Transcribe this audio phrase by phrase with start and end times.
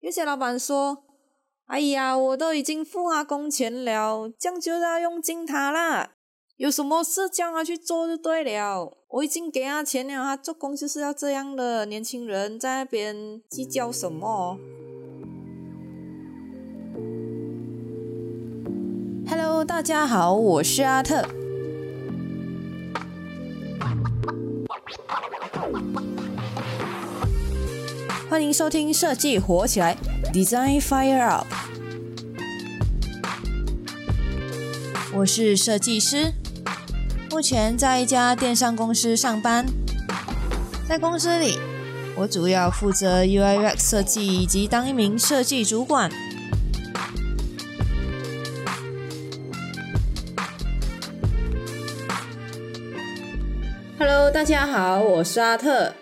[0.00, 1.04] 有些老板说
[1.68, 6.12] ：“哎呀，我都已经付他工钱了，这样就要用尽他啦。
[6.56, 8.96] 有什么事叫他去做就对了。
[9.08, 11.84] 我已经给他钱了，他做工就是要这样的。
[11.84, 14.58] 年轻人在那边计较什么
[19.28, 21.39] ？”Hello，大家好，我是阿特。
[28.30, 29.96] 欢迎收听设计火起来
[30.32, 31.48] ，Design Fire Up。
[35.12, 36.32] 我是设计师，
[37.28, 39.66] 目前在一家电商公司上班。
[40.88, 41.58] 在公司里，
[42.14, 46.08] 我主要负责 UI/UX 设计以及当一名设计主管。
[53.98, 55.92] Hello，大家好，我是阿特。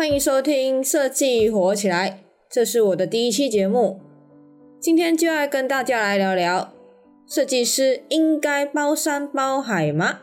[0.00, 4.00] 欢迎收听设计火起来，这是我的第一期节目。
[4.80, 6.72] 今天就要跟大家来聊聊，
[7.26, 10.20] 设计师应该包山包海吗？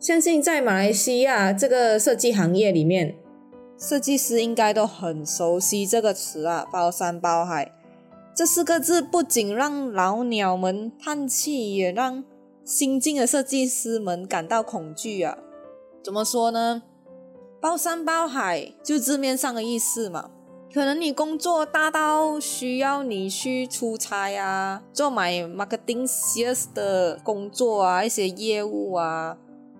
[0.00, 3.14] 相信在马来西亚这个设计行业里面，
[3.78, 7.70] 设计师应该都很熟悉这个词啊，包山包海
[8.34, 12.24] 这四个字不仅让老鸟们叹气，也让
[12.64, 15.36] 新进的设计师们感到恐惧啊。
[16.02, 16.84] 怎么说呢？
[17.62, 20.30] 包山包海就字面上的意思嘛，
[20.74, 29.36] 可能你工作大到需要你去出差啊，做买 marketing sales 的工作啊，一些业务啊；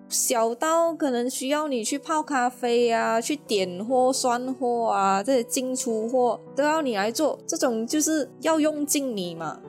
[0.07, 9.59] 小到可能需要你去泡咖啡啊，去点货、算货啊，这些进出货都要你来做，这种就是要用尽你嘛。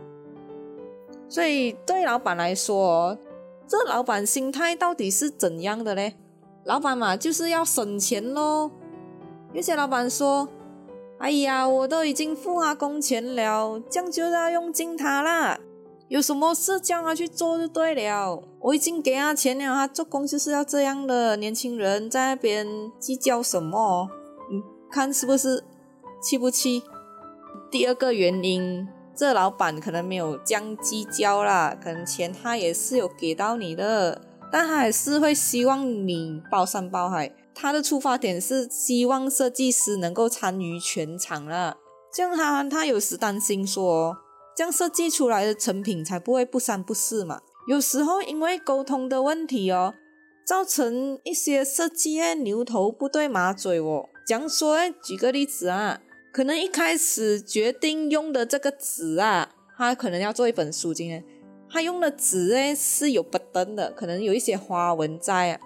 [1.29, 3.19] 所以对老板来说，
[3.67, 6.15] 这老板心态到底是怎样的嘞？
[6.65, 8.71] 老板嘛，就是要省钱喽。
[9.53, 10.49] 有些老板说
[11.21, 15.59] ：“哎呀，我都已经付他工钱了，这样就要用尽他啦。
[16.09, 18.43] 有什么事叫他去做就对了。
[18.61, 21.37] 我已经给他钱了，他做工就是要这样的。
[21.37, 22.67] 年轻人在那边
[22.99, 24.09] 计较什么？
[24.51, 25.63] 嗯，看是不是
[26.23, 26.83] 气不气？
[27.71, 34.23] 第二个原因，这老板可能没有将计较啦，可能钱他也是有给到你的。”
[34.57, 41.77] 但他还是会希望你包山包海，他的出发点是希望设计师能够参与全场啦。
[42.13, 44.17] 这样他他有时担心说，
[44.57, 47.41] 这样设计出来的成品才不会不三不四嘛。
[47.67, 49.93] 有时候因为沟通的问题哦，
[50.47, 54.09] 造成一些设计牛头不对马嘴哦。
[54.25, 56.01] 讲说，举个例子啊，
[56.33, 61.25] 可能一开始决定用的这个纸啊，他可能要做一本书今天。
[61.75, 65.61] 他用的纸诶是有不登的，可能有一些花纹在啊。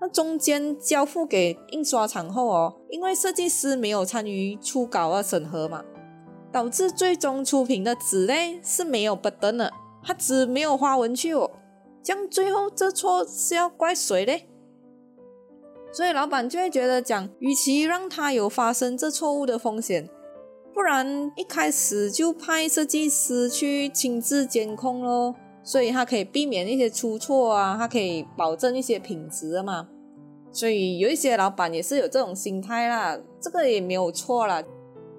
[0.00, 5.84] 那中间交付给印刷厂后哦，因为设计师没有参与初稿啊审核嘛，
[6.50, 9.70] 导致最终出品的纸嘞是没有不登的，
[10.02, 11.50] 它纸没有花纹去哦。
[12.02, 14.48] 这样最后这错是要怪谁嘞？
[15.92, 20.08] 所以老板就会觉得讲，与其让他有发生这错误的风险，
[20.72, 25.34] 不然一开始就派设计师去亲自监控喽。
[25.62, 29.88] 所以它可以避免一些出错啊，它可以保证一些品质嘛。
[30.52, 34.62] 所以有一些老板也是有这种心态啦，这个也没有错啦。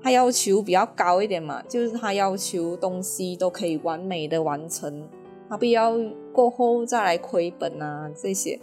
[0.04, 5.08] 他要求比较高一点嘛，就是他要求东西都可以完美的完成，
[5.48, 5.94] 他不要
[6.34, 8.60] 过后再来亏本啊这些。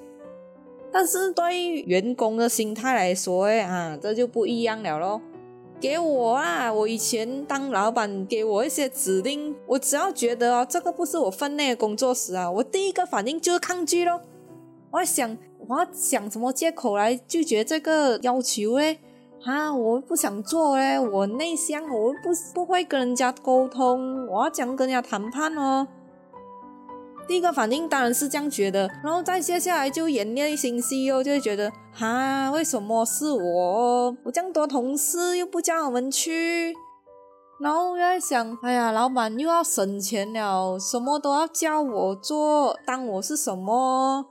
[0.91, 5.23] 但是对员工的心态来说，哎啊，这就不一样了咯。
[5.81, 6.73] 给我啊！
[6.73, 14.21] 我以前当老板，给我一些指令，我只要觉得哦，这个不是我分内的工作时啊，我第一个反应就是抗拒咯。
[14.91, 15.37] 我想，
[15.69, 18.99] 我要想什么借口来拒绝这个要求嘞？
[19.45, 25.87] 啊，我不想做嘞，我内向，我不不会跟人家沟通，我要讲跟人家谈判哦。
[27.29, 34.17] 第一个反应当然是这样觉得，然后再接下来就演练心戏哦，就会觉得哈，为什么是我？
[34.25, 36.75] 我这样多同事又不叫我们去，
[37.61, 44.25] 然后又在想，哎呀，老板又要省钱了，什么都要叫我做，当我是什么？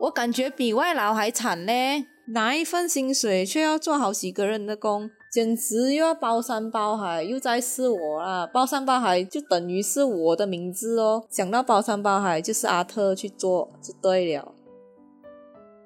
[0.00, 2.04] 我感觉比外劳还惨嘞，
[2.34, 5.10] 拿一份薪水却要做好几个人的工。
[5.30, 8.44] 简直又要包山包海，又在是我啦！
[8.52, 11.22] 包山包海就等于是我的名字哦。
[11.30, 14.52] 想到包山包海，就是阿特去做就对了。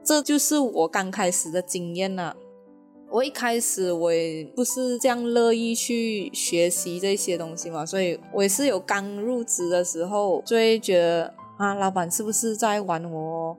[0.02, 2.35] 这就是我刚开始的经验啦。
[3.11, 13.56] 我一开始我也不是这样乐意去学习这些东西嘛，所以我也是有刚入职的时候就会觉得啊，老板是不是在玩我？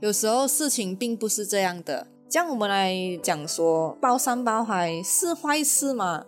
[0.00, 2.06] 有时候事情并不是这样的。
[2.30, 6.24] 这样我们来讲说，包山包海是坏事吗？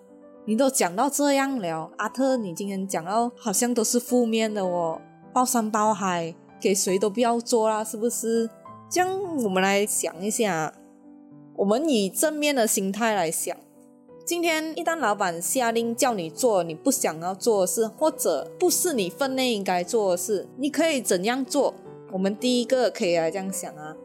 [0.47, 5.01] 你都讲到这样了，阿特，你今天讲到好像都是负面的哦，
[5.33, 8.51] 包山包海，给谁都不要做啦，是不是？
[8.91, 10.75] 这样我们来想一下，
[11.55, 13.57] 我们以正面的心态来想。
[14.27, 21.73] 今天一旦老板下令叫你做你不想要做的事，或者不是你分内应该做的事，你可以怎样做？
[22.11, 23.97] 我们第一个可以来这样想啊。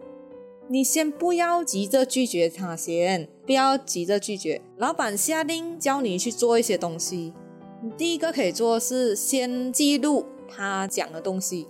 [0.69, 4.61] 你先不要急着拒绝他先，不要急着拒绝。
[4.77, 7.33] 老板下令叫你去做一些东西，
[7.81, 11.67] 你第一个可以做是先记录他讲的东西。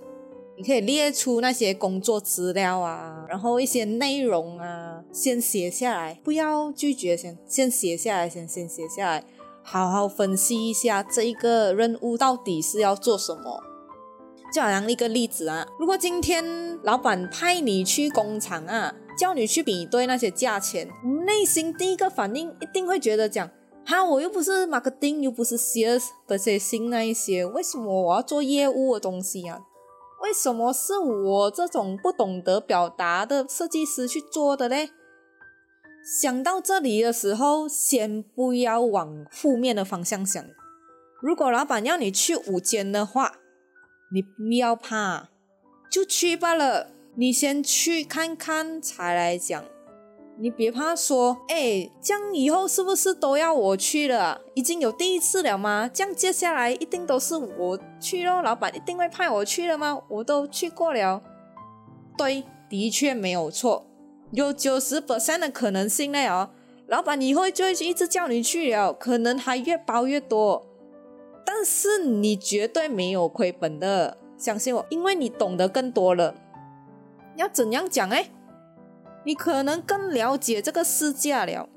[0.57, 9.23] 你可以列出那些工作资料啊，然后一些内容啊，先写下来，不要拒绝，先先写下来，先先写下来，
[9.61, 13.61] 好好分析一下这一个任务到底是要做什么。
[14.53, 20.87] 就好像一个例子啊，如果今天老板派你去工厂啊，叫你去比对那些价钱，
[21.25, 23.49] 内心第一个反应一定会觉得讲，
[23.85, 29.59] 哈，我又不是 marketing，又不是 sales，这些新那一些，为什么我要做业务的东西啊？
[30.23, 34.89] 为什么是我这种不懂得表达的设计师去做的嘞？
[36.21, 40.43] 想到这里的时候，先不要往负面的方向想。
[41.21, 43.33] 如果老板要你去午间的话，
[44.09, 45.29] 你不要怕，
[45.91, 46.87] 就去罢了。
[47.15, 49.63] 你先去看看才来讲。
[50.39, 54.39] 你别怕说，哎，这样以后是不是都要我去了？
[54.53, 55.89] 已经有第一次了吗？
[55.91, 59.99] 这样接下来一定都是我去咯，老板一定会派我去了吗？
[60.07, 61.23] 我都去过了。
[62.15, 63.87] 对，的确没有错，
[64.31, 66.51] 有九十 percent 的可能性嘞哦。
[66.87, 70.65] 老板以后就会一直叫你去了，可能还越包越多。
[71.59, 76.35] 但是你绝对没有亏本的，相信我，因为你懂得更多了。
[77.35, 78.29] 要怎样讲哎？
[79.25, 81.67] 你可能更了解这个市价了。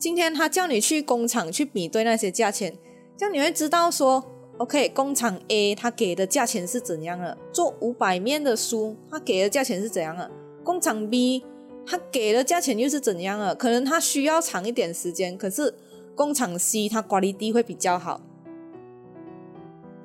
[0.00, 2.76] 今天他叫你去工厂去比对那些价钱，
[3.16, 4.24] 这样你会知道说
[4.58, 7.38] ，OK，工厂 A 他给的价钱是怎样的？
[7.52, 10.28] 做五百面的书，他给的价钱是怎样的？
[10.64, 11.44] 工厂 B
[11.86, 13.54] 他给的价钱又是怎样的？
[13.54, 15.72] 可能他需要长一点时间，可是
[16.16, 18.20] 工厂 C 他管理低会比较好。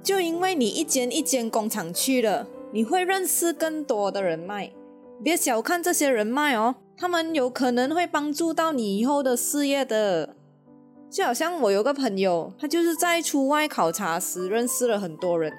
[0.05, 4.71] 就因为你一间一间工厂去了，你会认识更多的人脉。
[5.23, 10.35] 别小看这些人脉哦，他们有可能会帮助到你以后的事业的。
[11.09, 15.51] 就好像我有个朋友，他就是在出外考察时认识了很多人，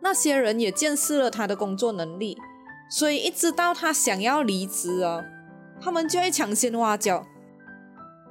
[0.00, 2.36] 那些人也见识了他的工作能力，
[2.90, 5.22] 所以一知道他想要离职哦，
[5.80, 7.24] 他们就会抢先挖角。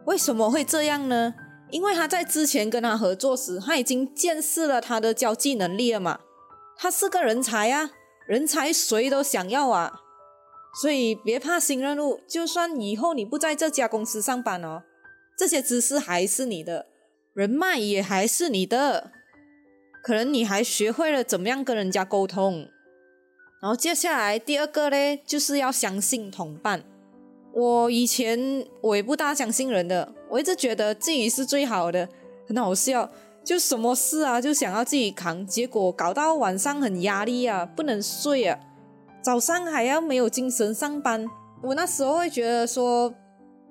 [0.03, 1.33] 为什么会这样呢？
[1.75, 6.21] 因为他在之前跟他合作时，他已经见识了他的交际能力了嘛。
[6.77, 7.91] 他是个人才啊，
[8.25, 9.99] 人才谁都想要啊。
[10.81, 14.83] 所以别怕新任务，就算以后你不在这家公司上班哦，
[15.37, 16.85] 这些知识还是你的，
[17.33, 19.11] 人脉也还是你的。
[20.01, 22.69] 可能你还学会了怎么样跟人家沟通。
[23.61, 26.85] 然后接下来第二个呢，就是要相信同伴。
[27.53, 32.09] 我以前我也不大相信人的，我一直觉得自己是最好的，
[32.45, 33.09] 很好笑，
[33.41, 38.59] 就什么事啊就想要自己扛，结果搞到晚上很压力啊，不能睡啊，
[39.21, 41.25] 早上还要没有精神上班。
[41.63, 43.13] 我那时候会觉得说，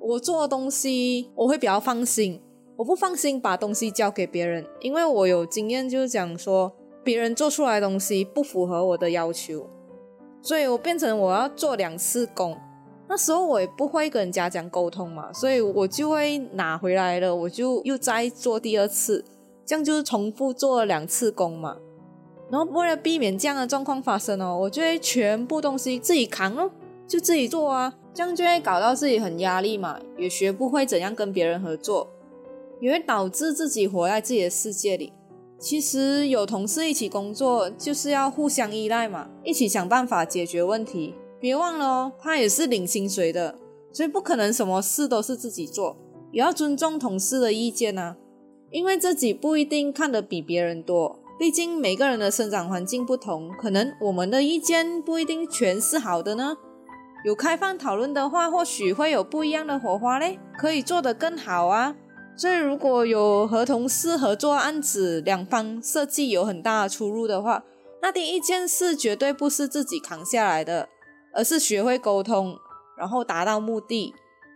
[0.00, 2.40] 我做的东西我会比较放心，
[2.76, 6.74] 我不放心把东西交给别人，因为我有经验，就是讲说
[7.04, 9.68] 别人做出来的东西不符合我的要求，
[10.40, 12.56] 所以我变成我要做两次工。
[13.14, 19.24] 那时候我也不会跟人家讲沟通嘛，所以我就会拿回来了，我就又再做第二次，
[19.64, 21.76] 这样就是重复做了两次工嘛。
[22.50, 26.68] 然后为了避免这样的状况发生哦，我就会全部东西自己扛哦，
[27.06, 32.08] 就自己做啊，这样就会搞到自己很压力嘛，也学不会怎样跟别人合作，
[32.80, 35.12] 也会导致自己活在自己的世界里。
[35.60, 41.14] 其实有同事一起工作，就是要互相依赖嘛，一起想办法解决问题。
[41.44, 43.58] 别忘了哦，他也是领薪水的，
[43.92, 45.94] 所以不可能什么事都是自己做，
[46.32, 48.16] 也要尊重同事的意见啊。
[48.70, 56.56] 因为自己不一定看得比别人多，毕竟每个人的生长环境不同，可能我们的意见不一定全是好的呢。
[57.26, 61.94] 有开放讨论的话，或许会有不一样的火花嘞，可以做得更好啊。
[62.38, 67.62] 所以如果有和同事合作案子，两方设计有很大的出入的话，
[68.00, 70.88] 那第一件事绝对不是自己扛下来的。
[71.34, 72.56] 而是学会沟通，
[72.96, 74.14] 然后达到目的，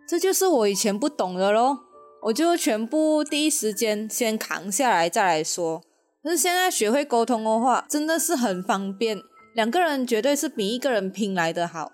[0.09, 1.81] 这就是我以前不懂的咯。
[2.23, 5.83] 我就全部第一时间先扛下来再来说。
[6.23, 9.23] 可是现在学会沟通的话，真的是很方便，
[9.55, 11.93] 两个人绝对是比一个人拼来的好。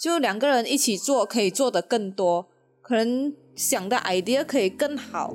[0.00, 2.48] 就两个人一起做，可以做得更多，
[2.80, 5.34] 可能想的 idea 可以更好。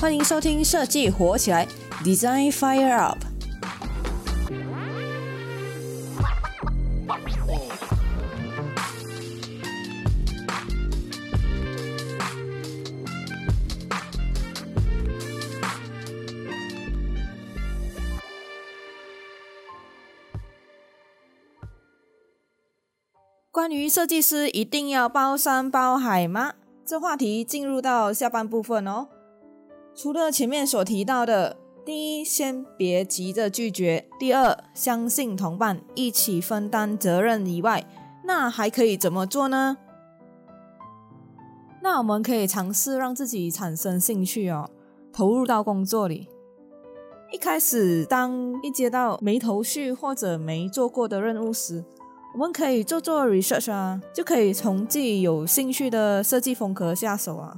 [0.00, 1.66] 欢迎收听《设计火起来》
[2.04, 3.18] ，Design Fire Up。
[23.50, 26.52] 关于设计师一定要包山包海吗？
[26.86, 29.08] 这话题进入到下半部分哦。
[30.00, 37.84] 除了前面所提到的，第一，先别急着拒绝；第二，相信同伴，一起分担责任以外，
[38.22, 39.76] 那还可以怎么做呢？
[41.82, 44.70] 那我们可以尝试让自己产生兴趣哦，
[45.12, 46.28] 投入到工作里。
[47.32, 51.84] 一开始，当一接到没头绪或者没做过的任务时，
[52.34, 57.56] 我们可以做做 research 啊，就可以从自己有兴趣的设计风格下手啊。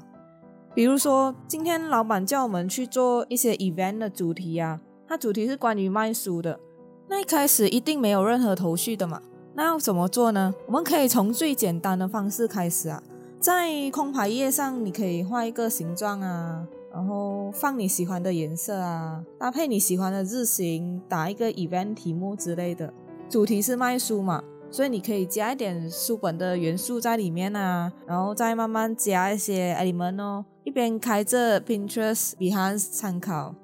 [0.72, 6.60] 比如说，今天老板叫我们去做一些 event 的主题啊，它主题是关于卖书的。
[7.08, 9.20] 那一开始一定没有任何头绪的嘛，
[9.54, 10.54] 那要怎么做呢？
[10.66, 13.02] 我们可以从最简单的方式开始啊，
[13.40, 22.94] 在空白页上你可以画一个形状啊，然后放你喜欢的颜色啊，搭配你喜欢的字型，打一个 event 题目之类的。
[23.28, 24.44] 主题是卖书嘛。
[24.72, 30.44] 所以你可以加一点书本的元素在里面啊，然后再慢慢加一些 element 哦。
[30.70, 33.56] 一边开着 Pinterest behind 参考，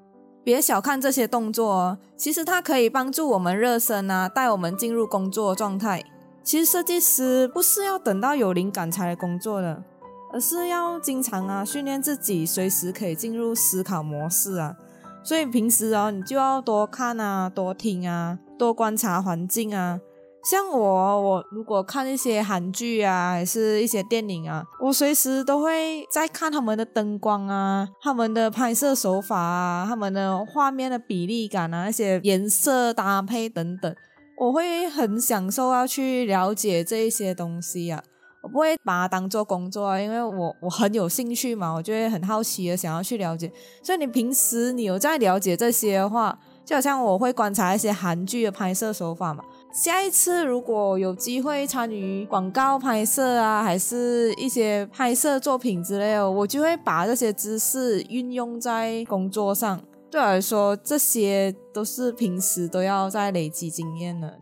[0.42, 6.02] 别小看这些动作哦，其实它可以帮助我们热身啊，带我们进入工作状态。
[6.42, 9.84] 其实设计师不是要等到有灵感才来工作的，
[10.32, 14.74] 而是要经常啊训练自己，随时可以进入思考模式啊。
[15.22, 20.00] 所以平时哦，你就要多看啊，多听啊，多观察环境啊。
[20.48, 33.92] 像我，我如果看一些韩剧啊，还是一些电影啊，我随时都会在看他们的灯光啊，他们的拍摄手法啊，他们的画面的比例感啊，那些颜色搭配等等，
[34.38, 38.00] 我会很享受要去了解这一些东西啊。
[38.40, 43.50] 我不会把它当做工作啊，因为我我很有兴趣嘛，我就会很好奇的想要去了解。
[43.82, 49.42] 所以你平时你有在了解这些的话，就好像我会观察一些韩剧的拍摄手法嘛。
[49.76, 59.78] 下一次如果有机会参与广告拍摄啊，还是一些拍摄作品之类的，我就会把这些知识运用在工作上。
[60.10, 64.38] 对我来说，这些都是平时都要在累积经验的。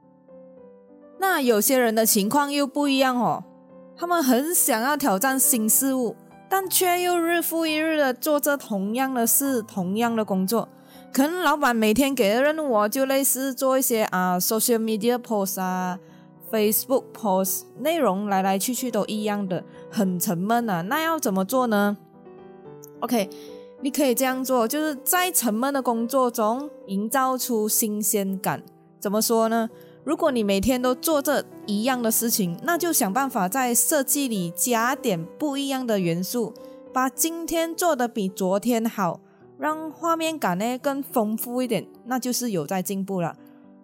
[1.19, 3.43] 那有些人的情况又不一样哦，
[3.97, 6.15] 他们很想要挑战新事物，
[6.49, 10.69] 但却又日复一日的做着同样的事、同样的工作。
[11.15, 15.97] 可能老板每天给的任务哦，就类似做一些啊，social media post 啊
[16.51, 20.81] ，Facebook post，内容来来去去都一样的，很沉闷啊。
[20.81, 21.97] 那要怎么做呢
[22.99, 23.31] ？OK，
[23.81, 28.61] 你可以这样做，就是在沉闷的工作中营造出新鲜感。
[28.99, 29.71] 怎么说呢？
[30.03, 36.53] 如果你每天都做这一样的事情，那就想办法在设计里加点不一样的元素，
[36.93, 39.21] 把今天做的比昨天好。
[39.59, 43.37] 让画面感呢更丰富一点，那就是有在进步了。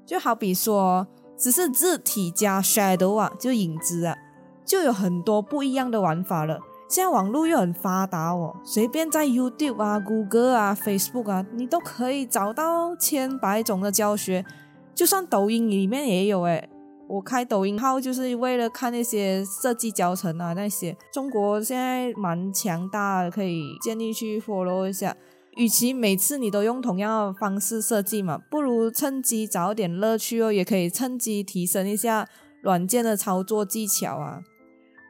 [0.05, 4.17] 就好比说，只是字体加 shadow 啊，就影子啊，
[4.65, 6.59] 就有很多不一样的玩法了。
[6.89, 14.45] 现在网络又很发达哦，随便在 YouTube 啊、Google 啊、Facebook 啊，你都可以找到千百种的教学。
[14.93, 16.69] 就算抖音里面也有诶，
[17.07, 25.17] 我开抖音号就是为了看那些设计教程啊，那些中国现在蛮强大，可以建议去 follow 一下。
[25.61, 32.26] 与其每次你都用同样的方式设计嘛，不如趁机找点乐趣哦，也可以趁机提升一下
[32.62, 34.40] 软件的操作技巧啊。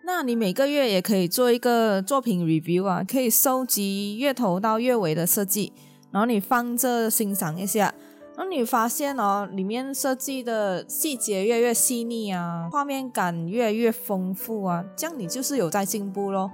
[0.04, 5.72] 那你每个月也可以做一个作品 review 啊，可以收集月头到月尾的设计，
[6.10, 7.94] 然后你放着欣赏一下，
[8.36, 16.50] 然后你发现哦，里面设计的细节越来越细腻啊，画面感越来越丰富啊，这样你就是有在进步咯。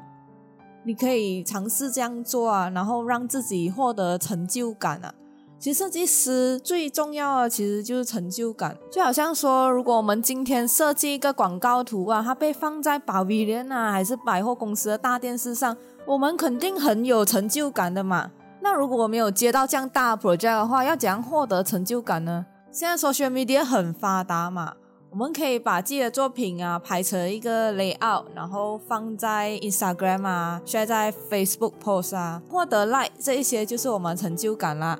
[0.86, 5.12] 你可以尝试这样做啊，然后让自己获得成就感啊。
[5.58, 15.76] 其实设计师最重要的其实就是成就感，就好像说，如果我们今天设计一个广告图啊，它被放在保威廉啊，还是百货公司的大电视上，
[16.06, 18.30] 我们肯定很有成就感的嘛。
[18.60, 22.46] 那如果我没有接到这样大 project 的话，要怎样获得成就感呢？
[22.70, 24.74] 现在 social media 很发达嘛。
[25.16, 34.98] 我们可以把自己的作品啊拍成一个 layout，然后放在 Instagram 啊，share 在 Facebook post 啊，获得 like 这一些就是我们成就感啦。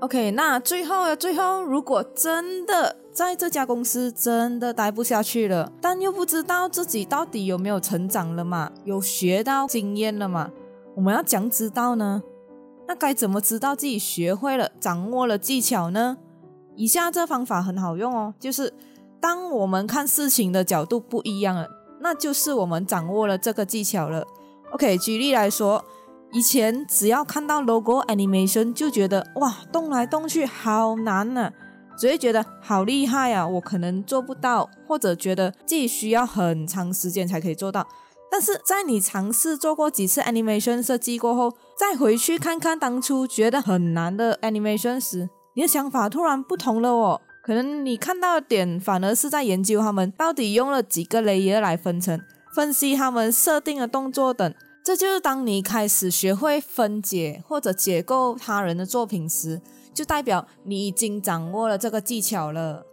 [0.00, 10.50] OK，那最后最后，如果真的在这家公司真的待不下去了，但又不知道自己到底有没有成长了嘛，有学到经验了嘛，
[10.96, 12.20] 我们要讲知道呢？
[12.88, 16.18] 那该怎么知道自己学会了、掌握了技巧呢？
[16.74, 18.72] 以下这方法很好用哦，就是
[19.20, 21.68] 当我们看事情的角度不一样了，
[22.00, 24.26] 那就是我们掌握了这个技巧了。
[24.72, 25.84] OK，举例来说。
[26.30, 31.50] 以前只要看到 logo animation 就觉得哇动来动去好难呢，
[31.96, 37.88] 只会觉得好厉害啊，我可能做不到，或者觉得自己需要很长时间才可以做到。
[38.30, 47.22] 但是在你尝试做过几次 animation 设计过后，再回去看看当初觉得很难的 animation 时，你的想法突然不同了哦。
[47.48, 52.20] 可能你看到的点反而是在研究他们到底用了几个 layer 来分层，
[52.54, 54.54] 分析他们设定的动作等。
[54.84, 59.62] 这就是当你开始学会分解或者解构他人的作品时，
[59.94, 62.84] 就代表你已经掌握了这个技巧了。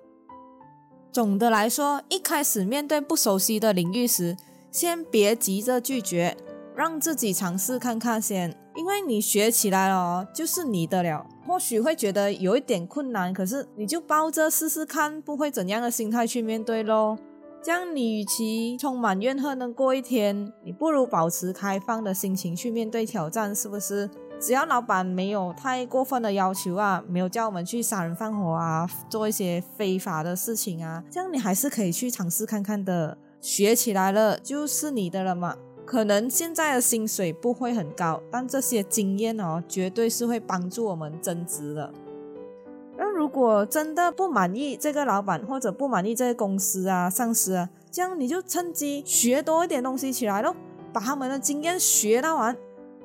[1.12, 4.38] 总的来说，一开始面对不熟悉的领域时，
[4.72, 6.38] 先别急着拒绝，
[6.76, 8.56] 让自己尝试看看先。
[8.76, 11.26] 因为你学起来了，就是你的了。
[11.48, 17.18] 或许会觉得有一点困难，可是你就抱着试试看不会怎样的心态去面对喽。
[17.64, 24.10] 这样，你与其充满怨恨的过一天，你不如保持开放的心情去面对挑战，是不是？
[24.38, 33.18] 只要老板没有太过分的要求啊，没有叫我们去杀人放火啊，做一些非法的事情啊，这样你还是可以去尝试看看的。
[33.40, 35.56] 学起来了就是你的了嘛。
[35.86, 41.94] 可能现在的薪水不会很高，但这些经验哦，绝对是会帮助我们增值的。
[42.98, 50.56] 那如果真的不满意这个老板，或者不满意这个公司啊、上司啊，这样你就趁机学多一点东西起来咯，
[50.92, 52.58] 把他们的经验学到完。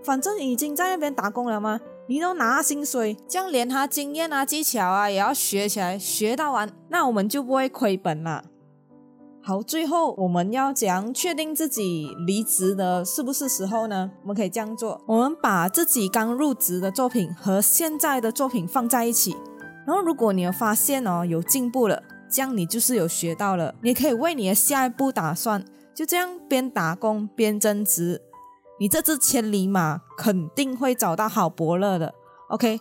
[0.02, 1.80] 反正已经在那边打工了吗？
[2.06, 8.44] 你都拿薪水，这样连他经验啊、技巧啊也要学起来，学到完，那我们就不会亏本了。
[9.50, 14.08] 好，最后我们要怎样确定自己离职的是不是时候呢？
[14.22, 19.36] 我们可以这样做：我们把自己刚入职的作品和现在的作品放在一起。
[19.84, 25.64] 然后，如果你有发现哦有进步了，这样你就是有学到了，你可以为你的下一步打算。
[25.92, 28.22] 就这样边打工边增值，
[28.78, 32.14] 你这只千里马肯定会找到好伯乐的。
[32.50, 32.78] OK，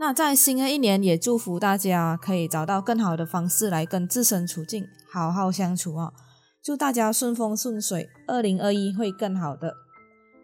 [0.00, 6.12] 那在新的一年也祝福大家可以找到更好的方式来跟自身处境好好相处哦。
[6.62, 9.74] 祝大家顺风顺水，二零二一会更好的。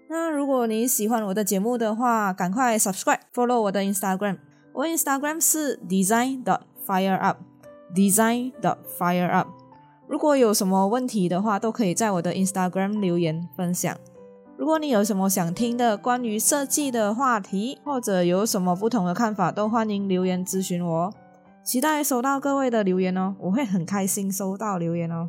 [0.09, 4.39] 那如果你喜欢我的节目的话，赶快 subscribe follow 我的 Instagram。
[4.73, 9.49] 我 Instagram 是 design dot fire up，design dot fire up。
[10.09, 13.97] 如果有什么问题的话，都可以在我的 Instagram 留言分享。
[14.57, 21.13] 如果你有什么想听的关于设计的话题，或者有什么不同的看法，都欢迎留言咨询我。
[21.65, 25.29] 期待收到各位的留言哦，我会很开心收到留言哦。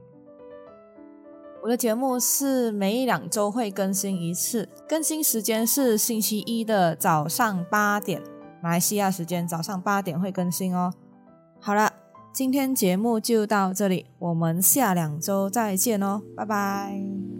[1.63, 8.21] 我的节目是每两周会更新一次，更新时间是星期一的早上八点。
[8.61, 10.93] 马来西亚时间早上八点会更新哦。
[11.59, 11.91] 好了，
[12.31, 17.34] 今天节目就到这里，我们下两周再见哦，拜拜。